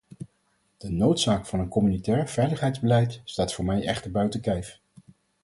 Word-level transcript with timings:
De 0.77 0.89
noodzaak 0.91 1.45
van 1.45 1.59
een 1.59 1.67
communautair 1.67 2.29
veiligheidsbeleid 2.29 3.21
staat 3.23 3.53
voor 3.53 3.65
mij 3.65 3.85
echter 3.87 4.11
buiten 4.11 4.41
kijf. 4.41 4.79